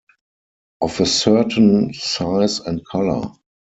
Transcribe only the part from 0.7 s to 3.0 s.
Of a certain size and